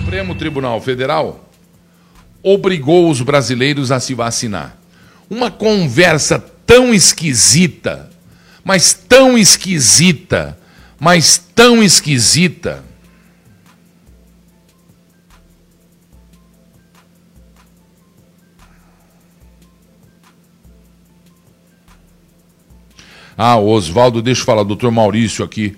[0.00, 1.48] Supremo Tribunal Federal
[2.42, 4.76] obrigou os brasileiros a se vacinar.
[5.28, 8.10] Uma conversa tão esquisita,
[8.64, 10.58] mas tão esquisita,
[10.98, 12.84] mas tão esquisita.
[23.40, 25.68] Ah, Oswaldo, deixa eu falar, doutor Maurício aqui,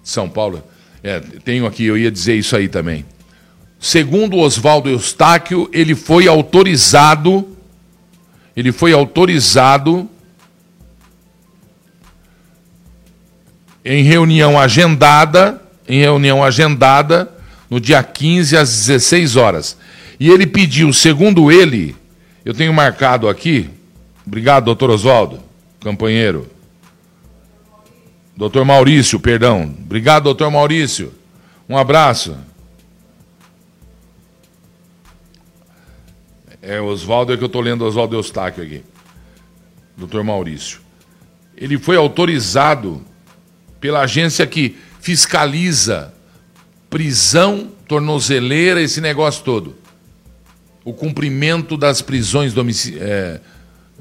[0.00, 0.62] de São Paulo.
[1.02, 3.04] É, tenho aqui, eu ia dizer isso aí também.
[3.80, 7.48] Segundo Oswaldo Eustáquio, ele foi autorizado,
[8.56, 10.08] ele foi autorizado
[13.84, 17.28] em reunião agendada, em reunião agendada,
[17.68, 19.76] no dia 15 às 16 horas.
[20.20, 21.96] E ele pediu, segundo ele,
[22.44, 23.68] eu tenho marcado aqui,
[24.24, 25.40] obrigado, doutor Oswaldo,
[25.82, 26.59] companheiro.
[28.36, 29.74] Doutor Maurício, perdão.
[29.84, 31.12] Obrigado, doutor Maurício.
[31.68, 32.36] Um abraço.
[36.62, 38.82] É, Oswaldo é que eu estou lendo Oswaldo Eustáquio aqui.
[39.96, 40.80] Doutor Maurício.
[41.56, 43.04] Ele foi autorizado
[43.80, 46.12] pela agência que fiscaliza
[46.88, 49.76] prisão, tornozeleira, esse negócio todo.
[50.84, 53.40] O cumprimento das prisões domici é,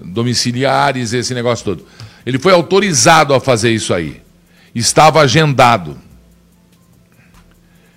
[0.01, 1.85] domiciliares, esse negócio todo.
[2.25, 4.21] Ele foi autorizado a fazer isso aí
[4.73, 5.97] estava agendado.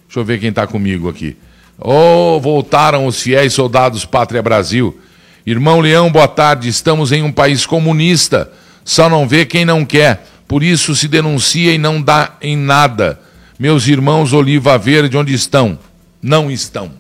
[0.07, 1.37] Deixa eu ver quem está comigo aqui.
[1.79, 4.99] Oh, voltaram os fiéis soldados Pátria Brasil.
[5.45, 6.69] Irmão Leão, boa tarde.
[6.69, 8.53] Estamos em um país comunista.
[8.85, 10.27] Só não vê quem não quer.
[10.47, 13.21] Por isso se denuncia e não dá em nada.
[13.59, 15.79] Meus irmãos Oliva Verde, onde estão?
[16.21, 16.93] Não estão.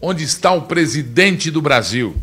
[0.00, 2.16] Onde está o presidente do Brasil?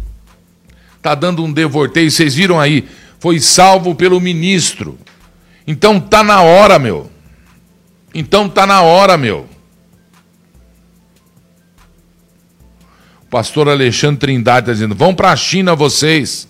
[0.98, 2.09] Está dando um devorteio.
[2.09, 2.88] Vocês viram aí?
[3.20, 4.98] Foi salvo pelo ministro.
[5.68, 7.10] Então tá na hora, meu.
[8.14, 9.50] Então tá na hora, meu.
[13.24, 16.48] O pastor Alexandre Trindade está dizendo: vão para a China vocês.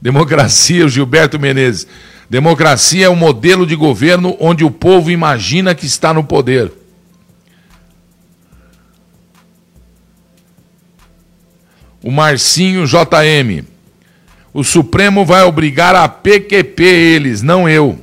[0.00, 1.86] Democracia, o Gilberto Menezes.
[2.30, 6.72] Democracia é um modelo de governo onde o povo imagina que está no poder.
[12.06, 13.64] O Marcinho JM.
[14.54, 17.98] O Supremo vai obrigar a PQP eles, não eu.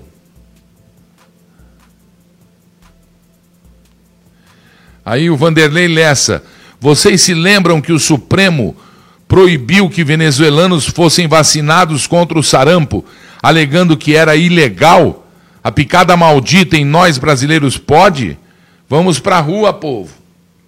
[5.06, 6.44] Aí o Vanderlei Lessa.
[6.81, 8.75] Vocês se lembram que o Supremo
[9.25, 13.06] proibiu que venezuelanos fossem vacinados contra o sarampo,
[13.42, 15.25] alegando que era ilegal?
[15.63, 18.38] A picada maldita em nós brasileiros pode?
[18.90, 20.13] Vamos para a rua, povo.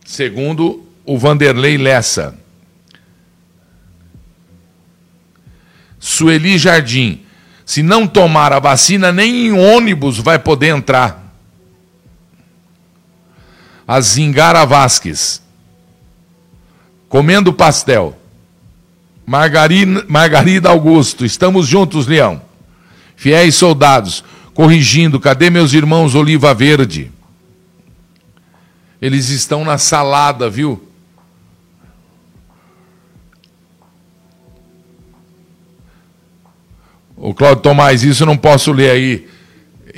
[0.06, 2.45] Segundo o Vanderlei Lessa.
[6.06, 7.22] Sueli Jardim.
[7.66, 11.34] Se não tomar a vacina, nem em ônibus vai poder entrar.
[13.88, 15.42] A Zingara Vasques.
[17.10, 18.16] Comendo pastel.
[19.26, 21.26] Margarida, Margarida Augusto.
[21.26, 22.40] Estamos juntos, Leão.
[23.16, 24.24] Fiéis soldados.
[24.54, 25.20] Corrigindo.
[25.20, 27.12] Cadê meus irmãos Oliva Verde?
[29.02, 30.88] Eles estão na salada, viu?
[37.18, 39.28] O Cláudio Tomás, isso não posso ler aí.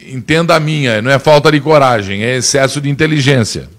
[0.07, 3.69] Entenda a minha, não é falta de coragem, é excesso de inteligência.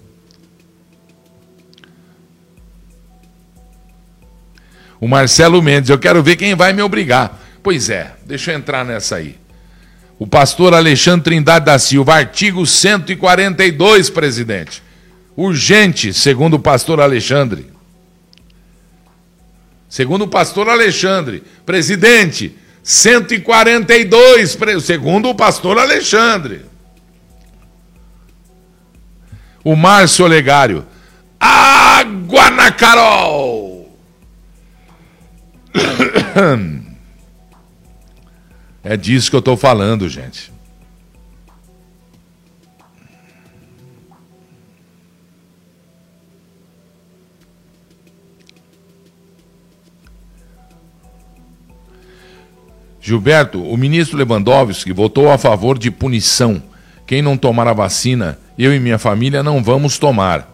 [4.99, 7.39] O Marcelo Mendes, eu quero ver quem vai me obrigar.
[7.63, 9.37] Pois é, deixa eu entrar nessa aí.
[10.17, 14.83] O pastor Alexandre Trindade da Silva, artigo 142, presidente.
[15.37, 17.67] Urgente, segundo o pastor Alexandre.
[19.87, 26.65] Segundo o pastor Alexandre, presidente, 142, segundo o pastor Alexandre.
[29.63, 30.85] O Márcio Olegário.
[31.39, 33.97] Água na Carol!
[38.81, 40.51] É disso que eu estou falando, gente.
[53.09, 56.61] Gilberto, o ministro Lewandowski votou a favor de punição.
[57.07, 60.47] Quem não tomar a vacina, eu e minha família não vamos tomar.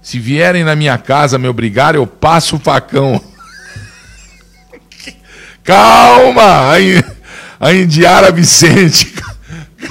[0.00, 3.20] Se vierem na minha casa me obrigar, eu passo o facão.
[5.64, 6.70] Calma,
[7.58, 9.12] a Indiara Vicente.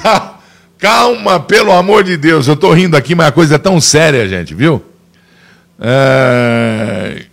[0.80, 2.48] Calma, pelo amor de Deus.
[2.48, 4.82] Eu estou rindo aqui, mas a coisa é tão séria, gente, viu?
[5.78, 7.26] É...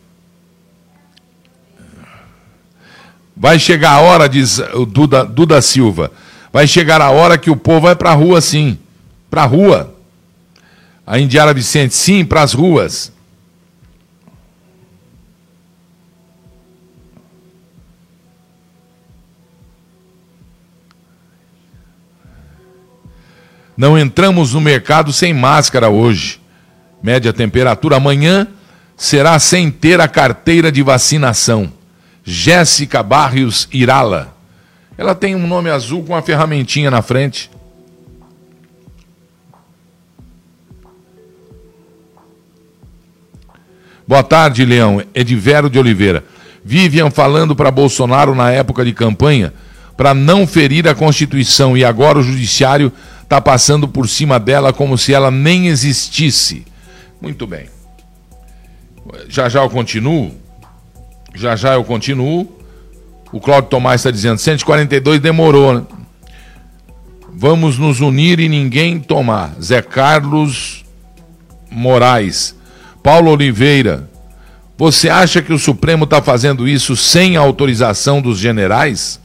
[3.44, 6.14] Vai chegar a hora, diz o Duda, Duda Silva,
[6.50, 8.80] vai chegar a hora que o povo vai para a rua sim.
[9.30, 9.94] Para a rua.
[11.06, 13.12] A Indiara Vicente, sim, para as ruas.
[23.76, 26.40] Não entramos no mercado sem máscara hoje.
[27.04, 28.48] Média temperatura amanhã
[28.96, 31.83] será sem ter a carteira de vacinação.
[32.24, 34.36] Jéssica Barrios Irala.
[34.98, 37.50] Ela tem um nome azul com uma ferramentinha na frente.
[44.08, 45.02] Boa tarde, Leão.
[45.14, 46.24] Edivero de Oliveira.
[46.64, 49.54] Vivian falando para Bolsonaro na época de campanha
[49.98, 52.92] para não ferir a Constituição e agora o Judiciário
[53.22, 56.66] está passando por cima dela como se ela nem existisse.
[57.22, 57.66] Muito bem.
[59.28, 60.43] Já já eu continuo.
[61.34, 62.48] Já já eu continuo.
[63.32, 65.74] O Cláudio Tomás está dizendo: 142 demorou.
[65.74, 65.84] Né?
[67.34, 69.56] Vamos nos unir e ninguém tomar.
[69.62, 70.86] Zé Carlos
[71.70, 72.56] Moraes.
[73.02, 74.10] Paulo Oliveira.
[74.78, 79.20] Você acha que o Supremo está fazendo isso sem autorização dos generais?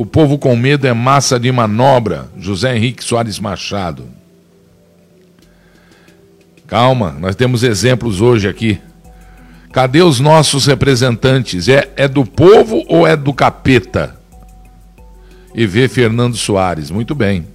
[0.00, 2.30] O povo com medo é massa de manobra.
[2.38, 4.08] José Henrique Soares Machado.
[6.66, 8.80] Calma, nós temos exemplos hoje aqui.
[9.74, 11.68] Cadê os nossos representantes?
[11.68, 14.18] É, é do povo ou é do capeta?
[15.54, 16.90] E vê Fernando Soares.
[16.90, 17.46] Muito bem.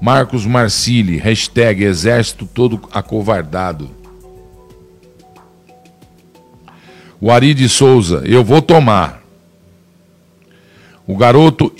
[0.00, 3.97] Marcos Marcili, hashtag Exército todo acovardado.
[7.20, 9.22] O Ari de Souza, eu vou tomar.
[11.06, 11.72] O garoto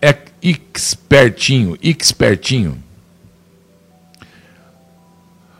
[0.00, 2.82] é espertinho, espertinho.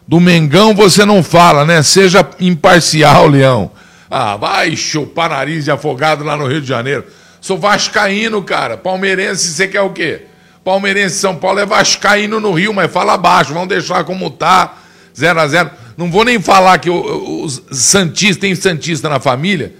[0.06, 1.82] Do Mengão você não fala, né?
[1.82, 3.72] Seja imparcial, Leão.
[4.08, 7.04] Ah, vai chupar nariz de afogado lá no Rio de Janeiro.
[7.40, 8.76] Sou vascaíno, cara.
[8.76, 10.26] Palmeirense, você quer o quê?
[10.64, 13.52] Palmeirense São Paulo é vascaíno no Rio, mas fala baixo.
[13.52, 14.76] Vamos deixar como tá.
[15.16, 19.74] 0 a 0 Não vou nem falar que os Santistas, tem Santista na família,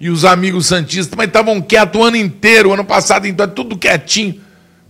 [0.00, 3.78] e os amigos Santistas, mas estavam quietos o ano inteiro, o ano passado, então, tudo
[3.78, 4.40] quietinho.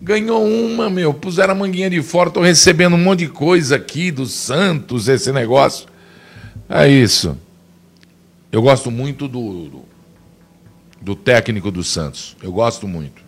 [0.01, 4.11] Ganhou uma, meu, puseram a manguinha de fora, estou recebendo um monte de coisa aqui
[4.11, 5.87] do Santos, esse negócio.
[6.69, 7.37] É isso.
[8.51, 9.85] Eu gosto muito do, do,
[11.03, 12.37] do técnico do Santos.
[12.43, 13.23] Eu gosto muito.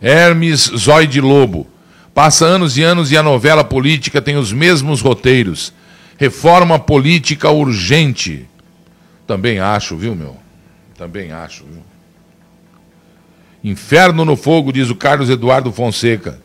[0.00, 1.66] Hermes Zói de Lobo.
[2.14, 5.72] Passa anos e anos e a novela política tem os mesmos roteiros.
[6.18, 8.48] Reforma política urgente.
[9.26, 10.36] Também acho, viu, meu?
[10.96, 11.82] Também acho, viu?
[13.62, 16.40] Inferno no fogo, diz o Carlos Eduardo Fonseca.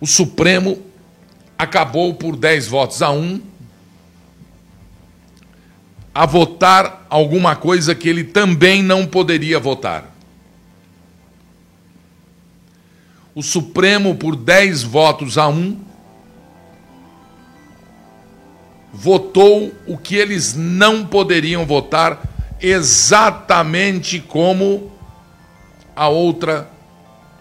[0.00, 0.78] O Supremo
[1.58, 3.40] acabou por 10 votos a 1
[6.16, 10.14] a votar alguma coisa que ele também não poderia votar.
[13.34, 15.78] O Supremo, por 10 votos a 1,
[18.94, 22.22] votou o que eles não poderiam votar,
[22.62, 24.90] exatamente como
[25.94, 26.70] a outra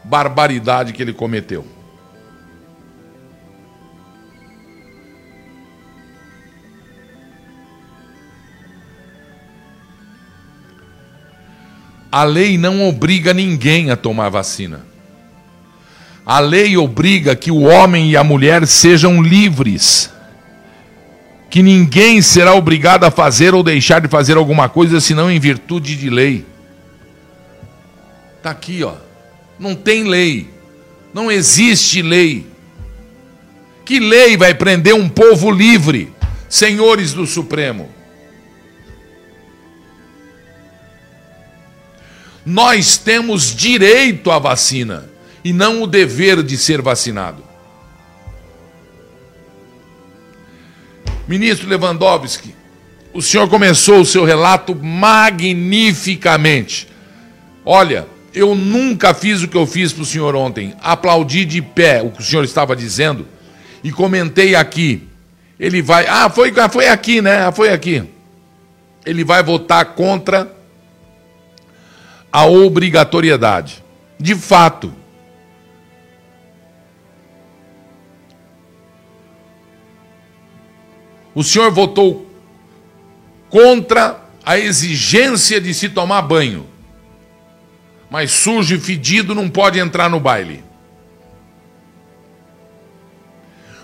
[0.03, 1.65] barbaridade que ele cometeu.
[12.15, 14.85] A lei não obriga ninguém a tomar vacina.
[16.25, 20.09] A lei obriga que o homem e a mulher sejam livres.
[21.49, 25.97] Que ninguém será obrigado a fazer ou deixar de fazer alguma coisa senão em virtude
[25.97, 26.45] de lei.
[28.37, 28.93] Está aqui, ó.
[29.59, 30.49] Não tem lei.
[31.13, 32.47] Não existe lei.
[33.83, 36.13] Que lei vai prender um povo livre,
[36.47, 37.89] senhores do Supremo?
[42.45, 45.09] Nós temos direito à vacina
[45.43, 47.43] e não o dever de ser vacinado.
[51.27, 52.53] Ministro Lewandowski,
[53.11, 56.87] o senhor começou o seu relato magnificamente.
[57.65, 60.75] Olha, eu nunca fiz o que eu fiz para o senhor ontem.
[60.83, 63.27] Aplaudi de pé o que o senhor estava dizendo
[63.83, 65.07] e comentei aqui.
[65.59, 66.05] Ele vai.
[66.07, 67.45] Ah, foi, foi aqui, né?
[67.45, 68.03] Ah, foi aqui.
[69.05, 70.54] Ele vai votar contra
[72.35, 73.81] a obrigatoriedade.
[74.19, 74.93] De fato.
[81.33, 82.29] O senhor votou
[83.49, 86.67] contra a exigência de se tomar banho.
[88.09, 90.61] Mas sujo e fedido não pode entrar no baile.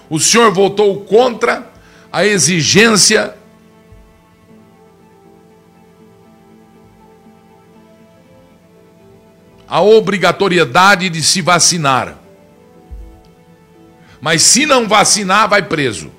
[0.10, 1.72] O senhor votou contra
[2.12, 3.34] a exigência
[9.72, 12.18] a obrigatoriedade de se vacinar.
[14.20, 16.12] Mas se não vacinar, vai preso.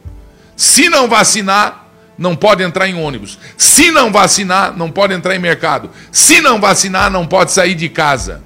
[0.56, 3.38] Se não vacinar, não pode entrar em ônibus.
[3.58, 5.90] Se não vacinar, não pode entrar em mercado.
[6.10, 8.42] Se não vacinar, não pode sair de casa.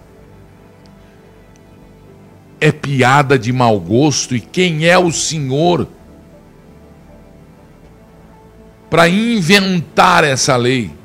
[2.60, 5.86] É piada de mau gosto e quem é o senhor
[8.90, 10.95] para inventar essa lei?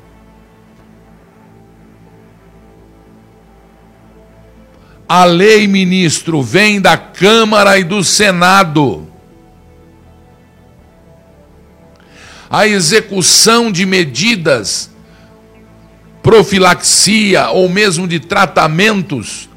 [5.14, 9.06] A lei, ministro, vem da Câmara e do Senado.
[12.48, 14.90] A execução de medidas,
[16.22, 19.50] profilaxia ou mesmo de tratamentos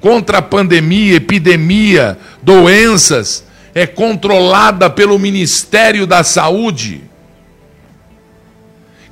[0.00, 7.02] contra a pandemia, epidemia, doenças, é controlada pelo Ministério da Saúde,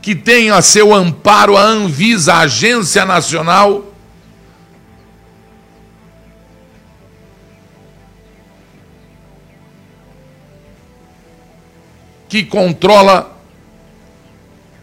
[0.02, 3.92] que tem a seu amparo a Anvisa, a Agência Nacional
[12.28, 13.36] que controla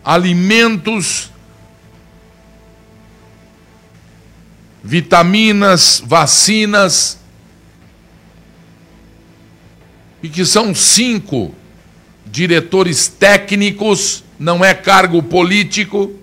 [0.04, 1.32] alimentos,
[4.84, 7.20] vitaminas, vacinas,
[10.22, 11.54] e que são cinco
[12.26, 16.14] diretores técnicos, não é cargo político,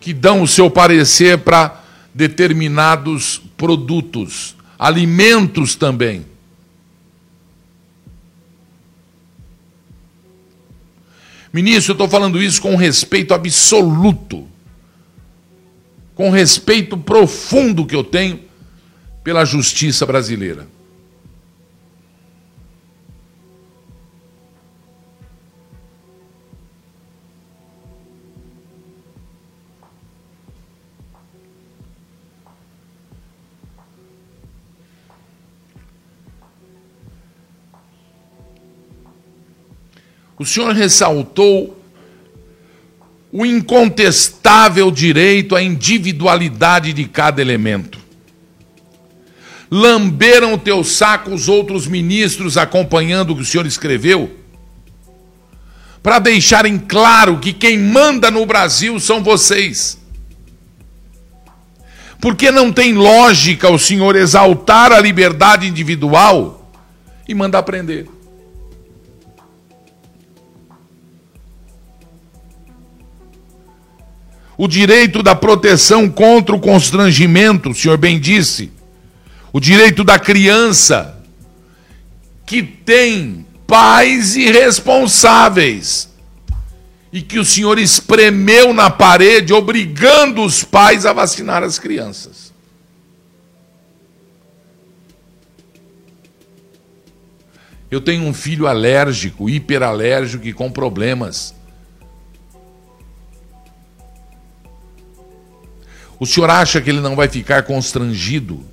[0.00, 1.82] que dão o seu parecer para
[2.14, 6.24] determinados produtos, alimentos também.
[11.54, 14.44] Ministro, eu estou falando isso com respeito absoluto,
[16.12, 18.40] com respeito profundo que eu tenho
[19.22, 20.66] pela justiça brasileira.
[40.38, 41.80] O senhor ressaltou
[43.30, 47.98] o incontestável direito à individualidade de cada elemento.
[49.70, 54.38] Lamberam o teu saco os outros ministros acompanhando o que o senhor escreveu?
[56.00, 59.98] Para deixarem claro que quem manda no Brasil são vocês.
[62.20, 66.72] Porque não tem lógica o senhor exaltar a liberdade individual
[67.28, 68.06] e mandar prender.
[74.56, 78.70] O direito da proteção contra o constrangimento, o senhor bem disse,
[79.52, 81.20] o direito da criança,
[82.46, 86.08] que tem pais irresponsáveis,
[87.12, 92.52] e que o senhor espremeu na parede, obrigando os pais a vacinar as crianças.
[97.88, 101.54] Eu tenho um filho alérgico, hiperalérgico e com problemas.
[106.24, 108.64] O senhor acha que ele não vai ficar constrangido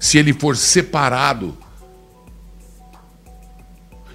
[0.00, 1.54] se ele for separado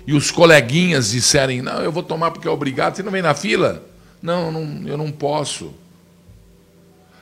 [0.07, 3.35] e os coleguinhas disserem: Não, eu vou tomar porque é obrigado, você não vem na
[3.35, 3.85] fila?
[4.23, 5.71] Não, não eu não posso.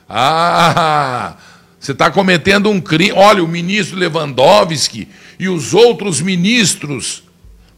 [0.08, 1.36] Ah,
[1.78, 3.12] você está cometendo um crime.
[3.12, 5.06] Olha, o ministro Lewandowski
[5.38, 7.24] e os outros ministros,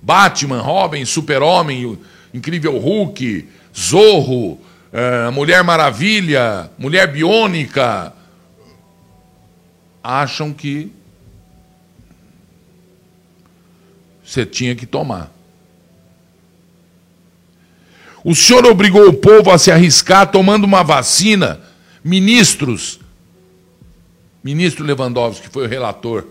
[0.00, 1.98] Batman, Robin, Super-Homem,
[2.32, 4.60] Incrível Hulk, Zorro,
[4.92, 8.12] é, Mulher Maravilha, Mulher Biônica,
[10.02, 10.92] acham que
[14.22, 15.32] você tinha que tomar.
[18.24, 21.60] O senhor obrigou o povo a se arriscar tomando uma vacina.
[22.04, 23.00] Ministros,
[24.42, 26.26] ministro Lewandowski, que foi o relator,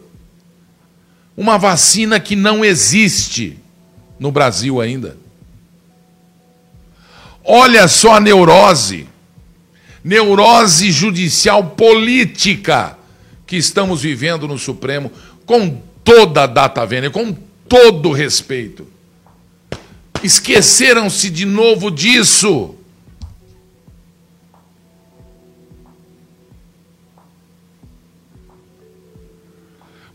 [1.35, 3.57] uma vacina que não existe
[4.19, 5.17] no Brasil ainda.
[7.43, 9.07] Olha só a neurose,
[10.03, 12.97] neurose judicial política
[13.47, 15.11] que estamos vivendo no Supremo,
[15.45, 17.33] com toda a data vênia, com
[17.67, 18.87] todo respeito.
[20.23, 22.75] Esqueceram-se de novo disso.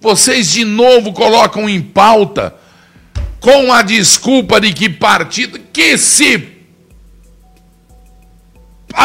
[0.07, 2.55] vocês de novo colocam em pauta
[3.41, 6.56] com a desculpa de que partido que se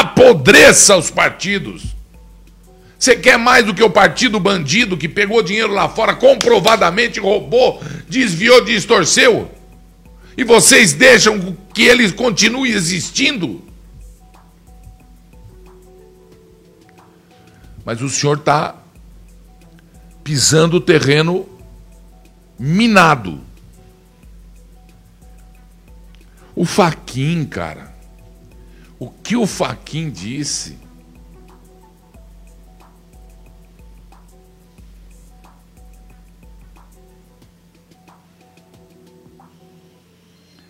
[0.02, 1.96] apodreça os partidos.
[2.98, 7.82] Você quer mais do que o partido bandido que pegou dinheiro lá fora, comprovadamente roubou,
[8.08, 9.50] desviou, distorceu?
[10.38, 13.64] E vocês deixam que ele continue existindo?
[17.84, 18.76] Mas o senhor está
[20.24, 21.50] pisando o terreno
[22.60, 23.42] minado.
[26.56, 27.91] O Faquin, cara.
[29.02, 30.78] O que o Faquin disse?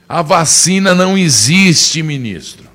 [0.08, 2.70] A vacina não existe, ministro.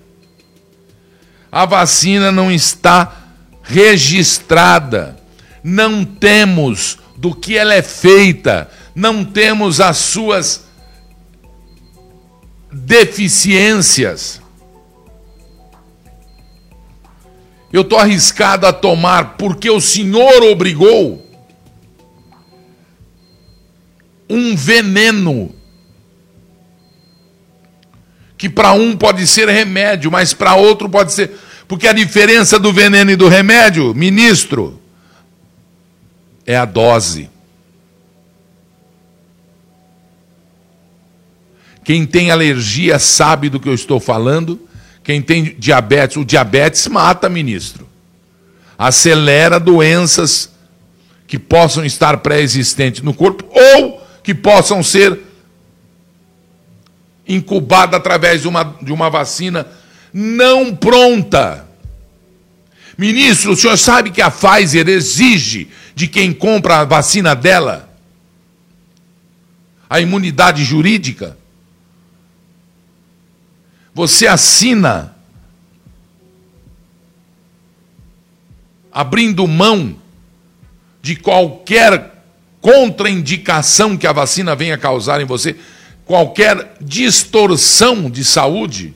[1.50, 3.16] A vacina não está
[3.62, 5.18] registrada.
[5.64, 10.66] Não temos do que ela é feita, não temos as suas
[12.70, 14.44] deficiências.
[17.76, 21.22] Eu estou arriscado a tomar porque o Senhor obrigou
[24.30, 25.54] um veneno
[28.38, 31.38] que para um pode ser remédio, mas para outro pode ser.
[31.68, 34.80] Porque a diferença do veneno e do remédio, ministro,
[36.46, 37.28] é a dose.
[41.84, 44.65] Quem tem alergia sabe do que eu estou falando.
[45.06, 47.88] Quem tem diabetes, o diabetes mata, ministro.
[48.76, 50.50] Acelera doenças
[51.28, 55.20] que possam estar pré-existentes no corpo ou que possam ser
[57.24, 59.68] incubadas através de uma, de uma vacina
[60.12, 61.68] não pronta.
[62.98, 67.88] Ministro, o senhor sabe que a Pfizer exige de quem compra a vacina dela
[69.88, 71.38] a imunidade jurídica?
[73.96, 75.16] Você assina
[78.92, 79.96] abrindo mão
[81.00, 82.22] de qualquer
[82.60, 85.56] contraindicação que a vacina venha causar em você,
[86.04, 88.94] qualquer distorção de saúde,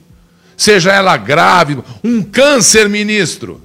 [0.55, 3.59] seja ela grave, um câncer, ministro,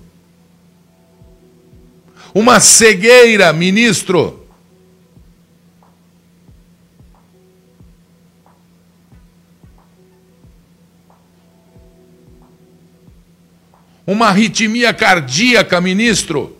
[2.32, 4.45] uma cegueira, ministro,
[14.06, 16.56] uma arritmia cardíaca, ministro,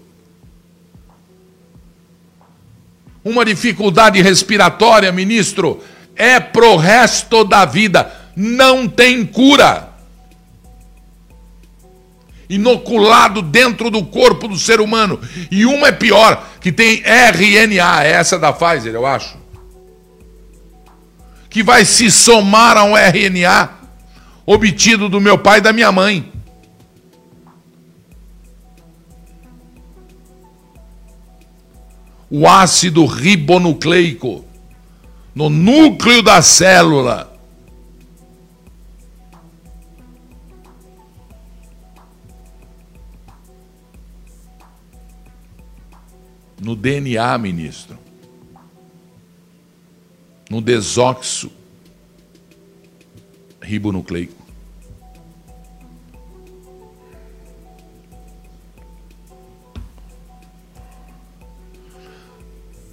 [3.25, 5.83] uma dificuldade respiratória, ministro,
[6.15, 9.91] é pro resto da vida, não tem cura.
[12.49, 15.21] Inoculado dentro do corpo do ser humano.
[15.51, 19.37] E uma é pior, que tem RNA, é essa da Pfizer, eu acho.
[21.51, 23.71] Que vai se somar a um RNA
[24.47, 26.36] obtido do meu pai e da minha mãe.
[32.31, 34.45] O ácido ribonucleico
[35.35, 37.31] no núcleo da célula.
[46.59, 47.99] No DNA, ministro.
[50.49, 51.53] No desóxido
[53.61, 54.46] ribonucleico.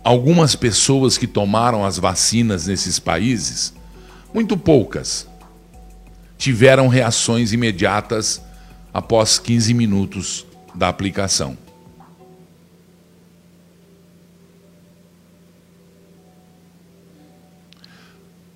[0.04, 3.74] Algumas pessoas que tomaram as vacinas nesses países,
[4.34, 5.28] muito poucas,
[6.38, 8.42] tiveram reações imediatas
[8.94, 11.58] após 15 minutos da aplicação.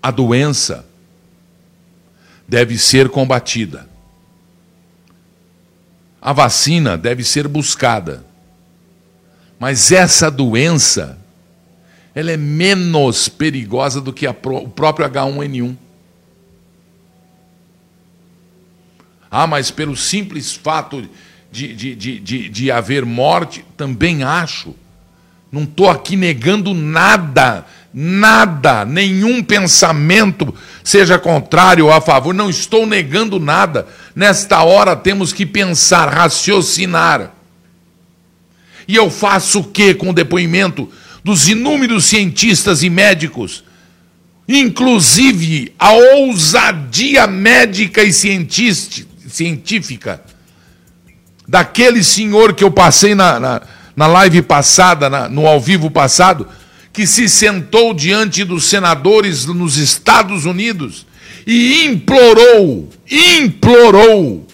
[0.02, 0.86] A doença
[2.48, 3.88] deve ser combatida.
[6.22, 8.26] A vacina deve ser buscada.
[9.60, 11.18] Mas essa doença
[12.18, 15.78] ela é menos perigosa do que a, o próprio H1N1.
[19.30, 21.08] Ah, mas pelo simples fato
[21.52, 24.74] de, de, de, de, de haver morte, também acho.
[25.52, 30.52] Não estou aqui negando nada, nada, nenhum pensamento
[30.84, 33.88] seja contrário ou a favor, não estou negando nada.
[34.16, 37.32] Nesta hora temos que pensar, raciocinar.
[38.88, 40.92] E eu faço o que com o depoimento
[41.28, 43.62] dos inúmeros cientistas e médicos,
[44.48, 50.24] inclusive a ousadia médica e científica
[51.46, 53.62] daquele senhor que eu passei na, na,
[53.94, 56.48] na live passada, na, no ao vivo passado,
[56.94, 61.06] que se sentou diante dos senadores nos Estados Unidos
[61.46, 64.48] e implorou, implorou,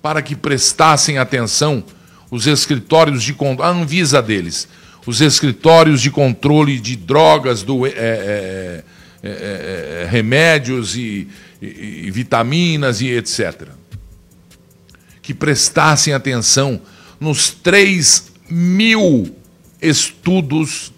[0.00, 1.84] para que prestassem atenção
[2.32, 4.66] os escritórios de a Anvisa deles,
[5.04, 8.84] os escritórios de controle de drogas, do, é, é,
[9.22, 11.28] é, remédios e,
[11.60, 13.68] e, e vitaminas e etc.
[15.20, 16.80] Que prestassem atenção
[17.20, 19.36] nos 3 mil
[19.80, 20.90] estudos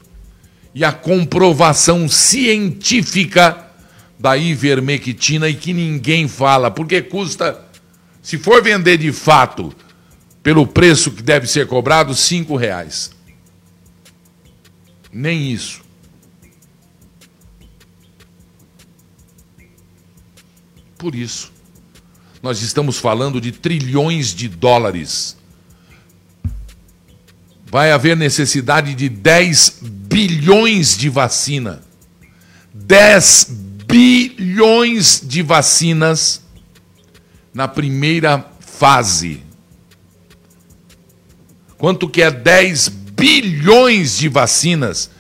[0.72, 3.70] e a comprovação científica
[4.20, 7.60] da ivermectina e que ninguém fala, porque custa,
[8.22, 9.74] se for vender de fato
[10.44, 13.10] pelo preço que deve ser cobrado, cinco reais.
[15.12, 15.82] Nem isso.
[20.96, 21.52] Por isso,
[22.40, 25.36] nós estamos falando de trilhões de dólares
[27.74, 31.82] vai haver necessidade de 10 bilhões de vacina.
[32.72, 33.50] 10
[33.84, 36.40] bilhões de vacinas
[37.52, 39.42] na primeira fase.
[41.84, 45.10] Quanto que é 10 bilhões de vacinas?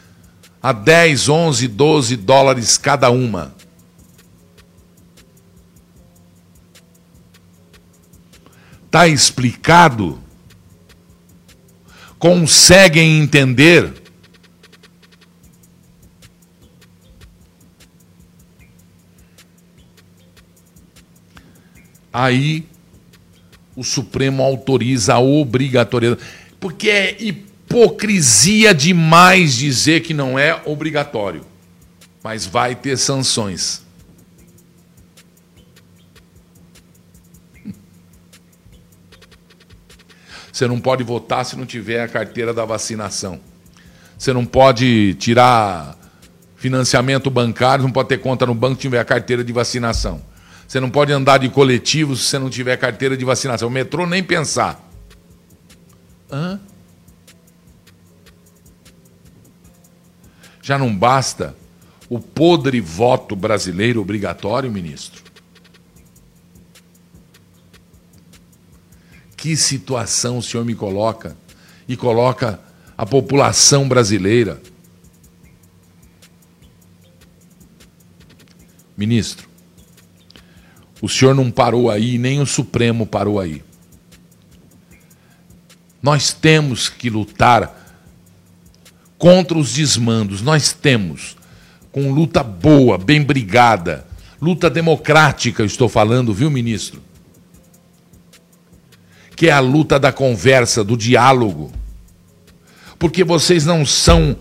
[0.62, 3.54] A 10, 11, 12 dólares cada uma.
[8.86, 10.18] Está explicado
[12.18, 13.92] conseguem entender.
[22.10, 22.66] Aí
[23.76, 26.43] o Supremo autoriza a obrigatoriedade.
[26.64, 31.44] Porque é hipocrisia demais dizer que não é obrigatório.
[32.22, 33.82] Mas vai ter sanções.
[40.50, 43.38] Você não pode votar se não tiver a carteira da vacinação.
[44.16, 45.98] Você não pode tirar
[46.56, 50.22] financiamento bancário, não pode ter conta no banco se tiver a carteira de vacinação.
[50.66, 53.68] Você não pode andar de coletivo se você não tiver carteira de vacinação.
[53.68, 54.93] O metrô nem pensar.
[56.30, 56.60] Hã?
[60.62, 61.54] Já não basta
[62.08, 65.22] o podre voto brasileiro obrigatório, ministro?
[69.36, 71.36] Que situação o senhor me coloca
[71.86, 72.58] e coloca
[72.96, 74.60] a população brasileira.
[78.96, 79.48] Ministro,
[81.02, 83.62] o senhor não parou aí, nem o Supremo parou aí.
[86.04, 87.82] Nós temos que lutar
[89.18, 91.36] contra os desmandos, nós temos,
[91.90, 94.06] com luta boa, bem brigada,
[94.40, 97.02] luta democrática, estou falando, viu, ministro?
[99.34, 101.72] que é a luta da conversa, do diálogo.
[102.98, 104.36] Porque vocês não são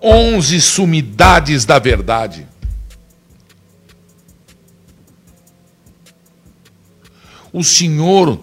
[0.00, 2.46] onze sumidades da verdade.
[7.52, 8.38] O Senhor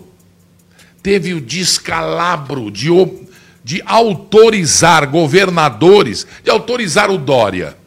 [1.01, 2.89] teve o descalabro de,
[3.63, 7.77] de autorizar governadores, de autorizar o Dória.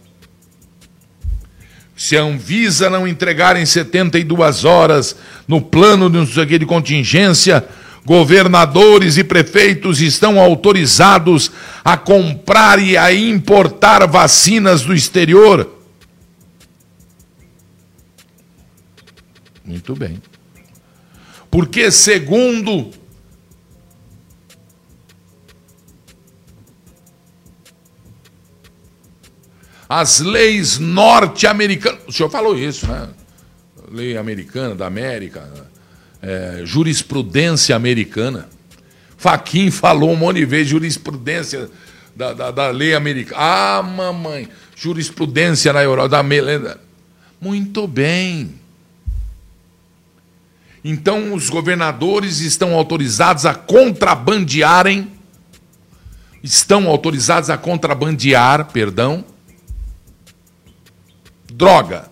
[1.96, 7.66] Se a Anvisa não entregar em 72 horas no plano de, de contingência,
[8.05, 11.50] governadores e prefeitos estão autorizados
[11.85, 15.70] a comprar e a importar vacinas do exterior.
[19.64, 20.20] Muito bem.
[21.50, 22.90] Porque, segundo
[29.88, 33.09] as leis norte-americanas, o senhor falou isso, né?
[33.90, 35.49] Lei americana da América,
[36.23, 38.49] é, jurisprudência americana.
[39.16, 41.70] Faquin falou um monte de vezes jurisprudência
[42.16, 43.40] da, da, da, lei americana.
[43.40, 46.81] Ah, mamãe, jurisprudência na Europa, da Melenda.
[47.40, 48.55] Muito bem.
[50.83, 55.11] Então, os governadores estão autorizados a contrabandearem,
[56.42, 59.25] estão autorizados a contrabandear, perdão,
[61.57, 62.11] droga.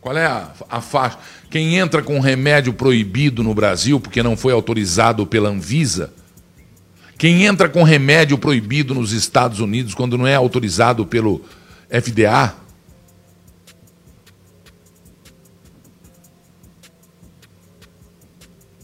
[0.00, 1.18] Qual é a, a faixa?
[1.50, 6.12] Quem entra com remédio proibido no Brasil porque não foi autorizado pela Anvisa,
[7.16, 11.42] quem entra com remédio proibido nos Estados Unidos quando não é autorizado pelo
[11.88, 12.54] FDA,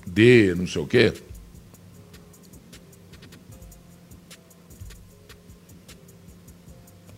[0.06, 1.12] D, não sei o quê.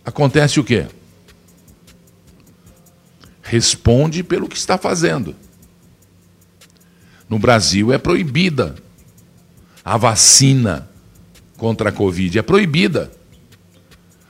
[0.05, 0.87] Acontece o quê?
[3.53, 5.35] responde pelo que está fazendo.
[7.29, 8.75] no Brasil é proibida.
[9.85, 10.89] A vacina
[11.57, 13.11] contra a Covid é proibida.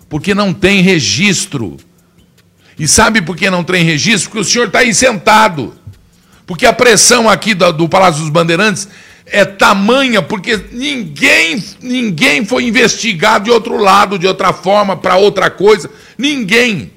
[0.10, 1.78] Porque não tem registro.
[2.78, 4.30] E sabe por que não tem registro?
[4.30, 5.74] Porque o senhor está aí sentado.
[6.46, 8.88] Porque a pressão aqui do, do Palácio dos Bandeirantes
[9.26, 15.50] é tamanha porque ninguém, ninguém foi investigado de outro lado, de outra forma, para outra
[15.50, 15.90] coisa.
[16.18, 16.92] Ninguém.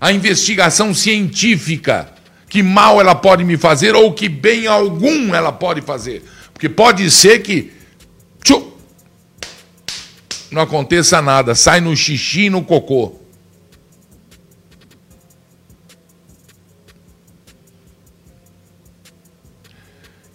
[0.00, 2.12] A investigação científica,
[2.48, 6.22] que mal ela pode me fazer ou que bem algum ela pode fazer.
[6.52, 7.72] Porque pode ser que
[8.42, 8.72] tchum,
[10.50, 13.20] não aconteça nada, sai no xixi e no cocô.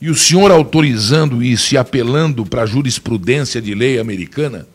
[0.01, 4.67] E o senhor autorizando isso e apelando para a jurisprudência de lei americana,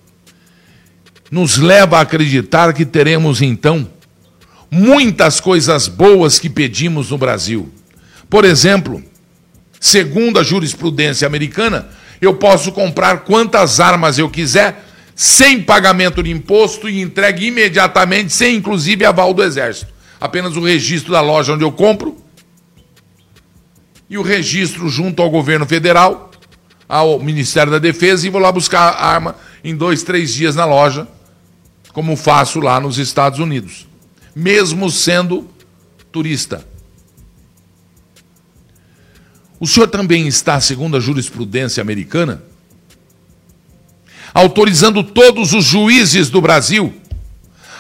[1.30, 3.90] nos leva a acreditar que teremos então
[4.70, 7.68] muitas coisas boas que pedimos no Brasil.
[8.30, 9.02] Por exemplo,
[9.80, 11.88] segundo a jurisprudência americana,
[12.20, 14.84] eu posso comprar quantas armas eu quiser
[15.14, 19.92] sem pagamento de imposto e entregue imediatamente, sem inclusive aval do Exército.
[20.20, 22.16] Apenas o registro da loja onde eu compro
[24.08, 26.30] e o registro junto ao governo federal,
[26.88, 30.64] ao Ministério da Defesa, e vou lá buscar a arma em dois, três dias na
[30.64, 31.08] loja,
[31.92, 33.88] como faço lá nos Estados Unidos,
[34.34, 35.48] mesmo sendo
[36.12, 36.64] turista.
[39.58, 42.42] O senhor também está, segundo a jurisprudência americana,
[44.32, 46.94] autorizando todos os juízes do Brasil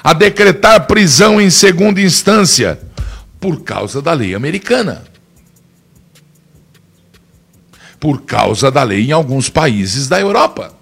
[0.02, 2.80] a decretar prisão em segunda instância
[3.38, 5.04] por causa da lei americana
[7.98, 10.74] por causa da lei em alguns países da Europa.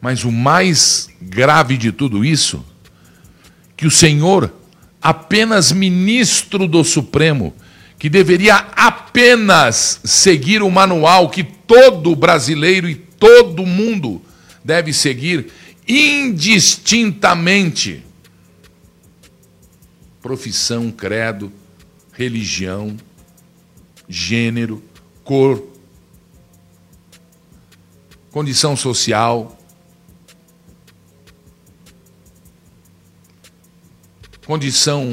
[0.00, 2.64] Mas o mais grave de tudo isso,
[3.76, 4.52] que o Senhor,
[5.02, 7.52] apenas ministro do Supremo,
[7.98, 14.22] que deveria apenas seguir o manual que todo brasileiro e todo mundo
[14.64, 15.48] deve seguir,
[15.88, 18.04] indistintamente.
[20.20, 21.52] Profissão, credo,
[22.12, 22.96] religião,
[24.08, 24.82] gênero,
[25.22, 25.64] cor,
[28.30, 29.56] condição social,
[34.44, 35.08] condição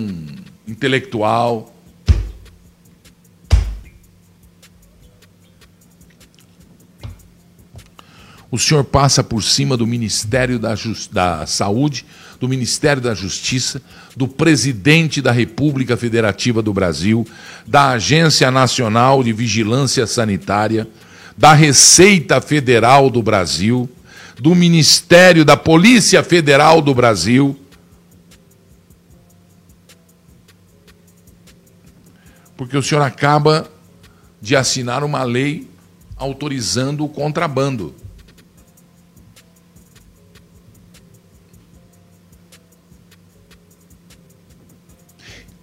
[0.67, 1.74] intelectual,
[8.51, 11.12] o senhor passa por cima do Ministério da, Just...
[11.12, 12.05] da Saúde,
[12.39, 13.81] do Ministério da Justiça,
[14.15, 17.25] do presidente da República Federativa do Brasil,
[17.65, 20.88] da Agência Nacional de Vigilância Sanitária,
[21.38, 23.89] da Receita Federal do Brasil,
[24.39, 27.60] do Ministério da Polícia Federal do Brasil.
[32.55, 33.69] Porque o senhor acaba
[34.41, 35.67] de assinar uma lei
[36.15, 37.93] autorizando o contrabando.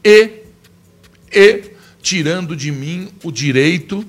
[0.04, 0.42] E,
[1.32, 4.04] e tirando de mim o direito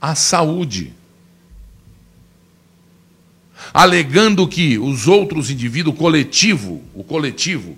[0.00, 0.92] à saúde.
[3.72, 7.76] Alegando que os outros indivíduos, o coletivo, o coletivo,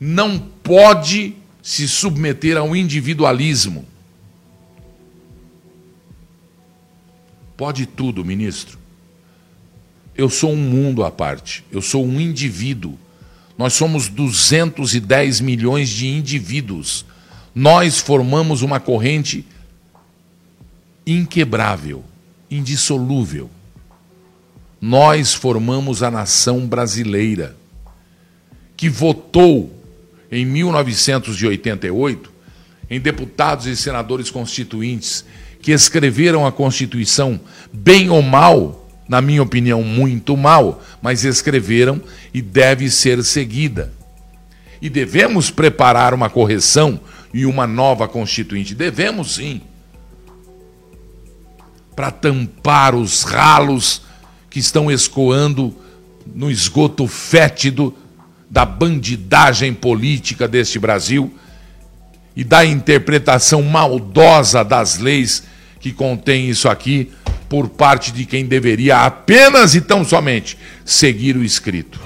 [0.00, 3.86] não pode se submeter ao individualismo.
[7.56, 8.78] Pode tudo, ministro.
[10.14, 12.98] Eu sou um mundo à parte, eu sou um indivíduo
[13.58, 17.06] nós somos 210 milhões de indivíduos.
[17.54, 19.46] Nós formamos uma corrente
[21.06, 22.04] inquebrável,
[22.50, 23.50] indissolúvel.
[24.80, 27.56] Nós formamos a nação brasileira,
[28.76, 29.72] que votou
[30.30, 32.36] em 1988
[32.90, 35.24] em deputados e senadores constituintes
[35.60, 37.40] que escreveram a Constituição,
[37.72, 42.00] bem ou mal, na minha opinião, muito mal, mas escreveram
[42.34, 43.92] e deve ser seguida.
[44.82, 47.00] E devemos preparar uma correção
[47.32, 48.74] e uma nova constituinte.
[48.74, 49.60] Devemos sim.
[51.94, 54.02] Para tampar os ralos
[54.50, 55.74] que estão escoando
[56.26, 57.94] no esgoto fétido
[58.50, 61.32] da bandidagem política deste Brasil
[62.34, 65.44] e da interpretação maldosa das leis
[65.80, 67.12] que contém isso aqui
[67.48, 72.00] por parte de quem deveria apenas e tão somente seguir o escrito.